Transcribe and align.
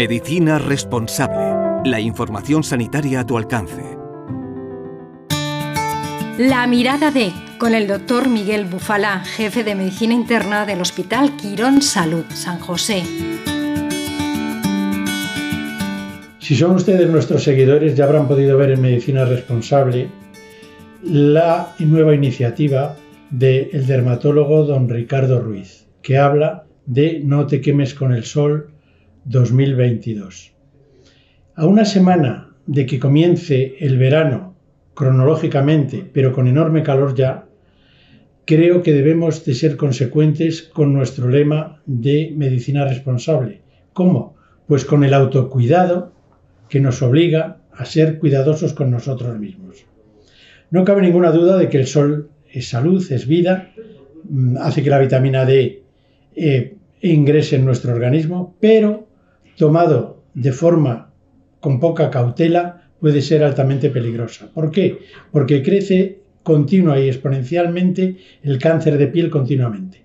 Medicina 0.00 0.58
responsable. 0.58 1.90
La 1.90 2.00
información 2.00 2.64
sanitaria 2.64 3.20
a 3.20 3.26
tu 3.26 3.36
alcance. 3.36 3.82
La 6.38 6.66
mirada 6.66 7.10
de, 7.10 7.32
con 7.58 7.74
el 7.74 7.86
doctor 7.86 8.28
Miguel 8.28 8.64
Bufala, 8.64 9.20
jefe 9.20 9.62
de 9.62 9.74
medicina 9.74 10.14
interna 10.14 10.64
del 10.64 10.80
Hospital 10.80 11.36
Quirón 11.36 11.82
Salud, 11.82 12.24
San 12.30 12.58
José. 12.60 13.02
Si 16.38 16.56
son 16.56 16.76
ustedes 16.76 17.08
nuestros 17.10 17.44
seguidores, 17.44 17.94
ya 17.94 18.04
habrán 18.04 18.26
podido 18.26 18.56
ver 18.56 18.70
en 18.70 18.80
Medicina 18.80 19.24
Responsable 19.24 20.08
la 21.02 21.74
nueva 21.78 22.14
iniciativa 22.14 22.96
del 23.30 23.86
dermatólogo 23.86 24.64
don 24.64 24.88
Ricardo 24.88 25.40
Ruiz, 25.40 25.86
que 26.02 26.18
habla 26.18 26.64
de 26.90 27.20
No 27.24 27.46
te 27.46 27.60
quemes 27.60 27.94
con 27.94 28.12
el 28.12 28.24
sol 28.24 28.72
2022. 29.24 30.52
A 31.54 31.64
una 31.66 31.84
semana 31.84 32.50
de 32.66 32.84
que 32.84 32.98
comience 32.98 33.76
el 33.78 33.96
verano 33.96 34.56
cronológicamente, 34.94 36.04
pero 36.12 36.32
con 36.32 36.48
enorme 36.48 36.82
calor 36.82 37.14
ya, 37.14 37.46
creo 38.44 38.82
que 38.82 38.92
debemos 38.92 39.44
de 39.44 39.54
ser 39.54 39.76
consecuentes 39.76 40.62
con 40.62 40.92
nuestro 40.92 41.28
lema 41.28 41.80
de 41.86 42.34
medicina 42.36 42.84
responsable. 42.84 43.60
¿Cómo? 43.92 44.34
Pues 44.66 44.84
con 44.84 45.04
el 45.04 45.14
autocuidado 45.14 46.12
que 46.68 46.80
nos 46.80 47.02
obliga 47.02 47.58
a 47.70 47.84
ser 47.84 48.18
cuidadosos 48.18 48.72
con 48.72 48.90
nosotros 48.90 49.38
mismos. 49.38 49.86
No 50.72 50.84
cabe 50.84 51.02
ninguna 51.02 51.30
duda 51.30 51.56
de 51.56 51.68
que 51.68 51.78
el 51.78 51.86
sol 51.86 52.30
es 52.50 52.68
salud, 52.68 53.00
es 53.12 53.28
vida, 53.28 53.70
mm, 54.28 54.56
hace 54.56 54.82
que 54.82 54.90
la 54.90 54.98
vitamina 54.98 55.44
D 55.44 55.84
eh, 56.34 56.78
ingrese 57.00 57.56
en 57.56 57.64
nuestro 57.64 57.92
organismo, 57.92 58.56
pero 58.60 59.08
tomado 59.56 60.22
de 60.34 60.52
forma 60.52 61.12
con 61.60 61.80
poca 61.80 62.10
cautela 62.10 62.90
puede 63.00 63.22
ser 63.22 63.42
altamente 63.42 63.90
peligrosa. 63.90 64.50
¿Por 64.52 64.70
qué? 64.70 64.98
Porque 65.32 65.62
crece 65.62 66.20
continua 66.42 66.98
y 67.00 67.08
exponencialmente 67.08 68.16
el 68.42 68.58
cáncer 68.58 68.98
de 68.98 69.08
piel 69.08 69.30
continuamente. 69.30 70.04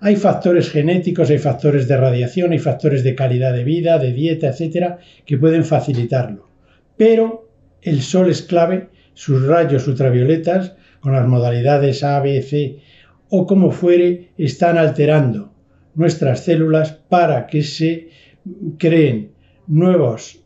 Hay 0.00 0.16
factores 0.16 0.70
genéticos, 0.70 1.30
hay 1.30 1.38
factores 1.38 1.88
de 1.88 1.96
radiación, 1.96 2.52
hay 2.52 2.58
factores 2.58 3.02
de 3.02 3.14
calidad 3.14 3.52
de 3.52 3.64
vida, 3.64 3.98
de 3.98 4.12
dieta, 4.12 4.48
etcétera, 4.48 4.98
que 5.24 5.38
pueden 5.38 5.64
facilitarlo. 5.64 6.48
Pero 6.96 7.48
el 7.82 8.02
sol 8.02 8.28
es 8.28 8.42
clave, 8.42 8.88
sus 9.14 9.46
rayos 9.46 9.88
ultravioletas 9.88 10.74
con 11.00 11.12
las 11.12 11.26
modalidades 11.26 12.04
A, 12.04 12.20
B, 12.20 12.42
C 12.42 12.78
o 13.28 13.46
como 13.46 13.70
fuere, 13.70 14.30
están 14.36 14.78
alterando 14.78 15.55
nuestras 15.96 16.44
células 16.44 16.92
para 16.92 17.46
que 17.46 17.62
se 17.62 18.08
creen 18.78 19.32
nuevos 19.66 20.40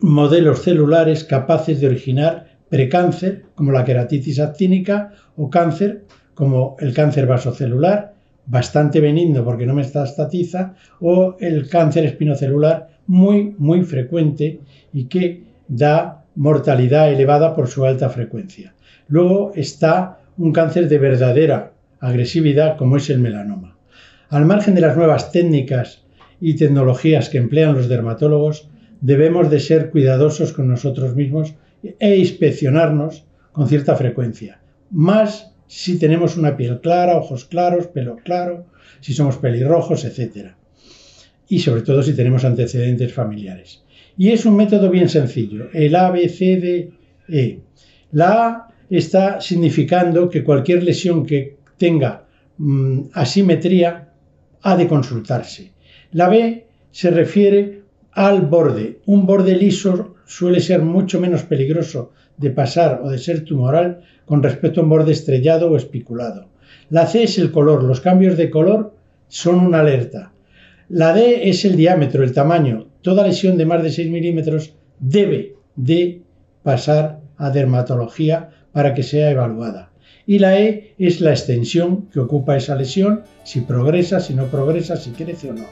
modelos 0.00 0.62
celulares 0.62 1.22
capaces 1.22 1.80
de 1.80 1.86
originar 1.86 2.58
precáncer, 2.68 3.44
como 3.54 3.70
la 3.70 3.84
queratitis 3.84 4.40
actínica, 4.40 5.12
o 5.36 5.48
cáncer, 5.48 6.04
como 6.34 6.76
el 6.80 6.92
cáncer 6.92 7.26
vasocelular, 7.26 8.14
bastante 8.46 9.00
benigno 9.00 9.44
porque 9.44 9.66
no 9.66 9.74
me 9.74 9.82
estatiza, 9.82 10.74
o 11.00 11.36
el 11.38 11.68
cáncer 11.68 12.04
espinocelular, 12.04 12.88
muy, 13.06 13.54
muy 13.58 13.82
frecuente 13.82 14.60
y 14.92 15.04
que 15.04 15.44
da 15.68 16.24
mortalidad 16.34 17.12
elevada 17.12 17.54
por 17.54 17.68
su 17.68 17.84
alta 17.84 18.08
frecuencia. 18.08 18.74
Luego 19.08 19.52
está 19.54 20.18
un 20.36 20.52
cáncer 20.52 20.88
de 20.88 20.98
verdadera 20.98 21.72
agresividad 22.00 22.76
como 22.76 22.96
es 22.96 23.08
el 23.10 23.20
melanoma. 23.20 23.73
Al 24.34 24.46
margen 24.46 24.74
de 24.74 24.80
las 24.80 24.96
nuevas 24.96 25.30
técnicas 25.30 26.02
y 26.40 26.56
tecnologías 26.56 27.28
que 27.28 27.38
emplean 27.38 27.76
los 27.76 27.88
dermatólogos, 27.88 28.68
debemos 29.00 29.48
de 29.48 29.60
ser 29.60 29.90
cuidadosos 29.90 30.52
con 30.52 30.66
nosotros 30.66 31.14
mismos 31.14 31.54
e 32.00 32.16
inspeccionarnos 32.16 33.26
con 33.52 33.68
cierta 33.68 33.94
frecuencia. 33.94 34.58
Más 34.90 35.52
si 35.68 36.00
tenemos 36.00 36.36
una 36.36 36.56
piel 36.56 36.80
clara, 36.80 37.16
ojos 37.16 37.44
claros, 37.44 37.86
pelo 37.86 38.16
claro, 38.24 38.66
si 39.00 39.14
somos 39.14 39.36
pelirrojos, 39.36 40.04
etc. 40.04 40.48
Y 41.46 41.60
sobre 41.60 41.82
todo 41.82 42.02
si 42.02 42.16
tenemos 42.16 42.44
antecedentes 42.44 43.12
familiares. 43.12 43.84
Y 44.18 44.30
es 44.30 44.44
un 44.46 44.56
método 44.56 44.90
bien 44.90 45.08
sencillo, 45.08 45.68
el 45.72 45.94
ABCDE. 45.94 47.60
La 48.10 48.48
A 48.48 48.68
está 48.90 49.40
significando 49.40 50.28
que 50.28 50.42
cualquier 50.42 50.82
lesión 50.82 51.24
que 51.24 51.56
tenga 51.78 52.26
mm, 52.58 53.02
asimetría 53.12 54.08
ha 54.64 54.76
de 54.76 54.88
consultarse. 54.88 55.72
La 56.12 56.28
B 56.28 56.66
se 56.90 57.10
refiere 57.10 57.82
al 58.12 58.42
borde. 58.42 59.00
Un 59.06 59.26
borde 59.26 59.54
liso 59.54 60.14
suele 60.24 60.60
ser 60.60 60.80
mucho 60.82 61.20
menos 61.20 61.42
peligroso 61.42 62.12
de 62.38 62.50
pasar 62.50 63.02
o 63.04 63.10
de 63.10 63.18
ser 63.18 63.44
tumoral 63.44 64.00
con 64.24 64.42
respecto 64.42 64.80
a 64.80 64.84
un 64.84 64.88
borde 64.88 65.12
estrellado 65.12 65.70
o 65.70 65.76
espiculado. 65.76 66.48
La 66.88 67.06
C 67.06 67.24
es 67.24 67.38
el 67.38 67.52
color. 67.52 67.84
Los 67.84 68.00
cambios 68.00 68.38
de 68.38 68.50
color 68.50 68.94
son 69.28 69.60
una 69.60 69.80
alerta. 69.80 70.32
La 70.88 71.12
D 71.12 71.48
es 71.48 71.64
el 71.66 71.76
diámetro, 71.76 72.24
el 72.24 72.32
tamaño. 72.32 72.88
Toda 73.02 73.26
lesión 73.26 73.58
de 73.58 73.66
más 73.66 73.82
de 73.82 73.90
6 73.90 74.10
milímetros 74.10 74.74
debe 74.98 75.56
de 75.76 76.22
pasar 76.62 77.20
a 77.36 77.50
dermatología 77.50 78.50
para 78.72 78.94
que 78.94 79.02
sea 79.02 79.30
evaluada. 79.30 79.90
Y 80.26 80.38
la 80.38 80.58
E 80.58 80.94
es 80.98 81.20
la 81.20 81.30
extensión 81.30 82.08
que 82.12 82.20
ocupa 82.20 82.56
esa 82.56 82.74
lesión, 82.74 83.22
si 83.44 83.60
progresa, 83.60 84.20
si 84.20 84.34
no 84.34 84.46
progresa, 84.46 84.96
si 84.96 85.10
crece 85.10 85.50
o 85.50 85.54
no. 85.54 85.66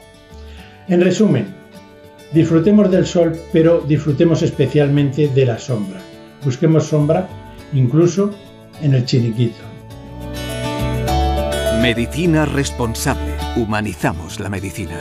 En 0.87 1.01
resumen, 1.01 1.47
disfrutemos 2.33 2.91
del 2.91 3.05
sol, 3.05 3.35
pero 3.51 3.81
disfrutemos 3.81 4.43
especialmente 4.43 5.27
de 5.27 5.45
la 5.45 5.57
sombra. 5.57 5.99
Busquemos 6.43 6.85
sombra 6.85 7.27
incluso 7.73 8.31
en 8.81 8.93
el 8.93 9.05
chiniquito. 9.05 9.63
Medicina 11.81 12.45
responsable. 12.45 13.33
Humanizamos 13.55 14.39
la 14.39 14.49
medicina. 14.49 14.97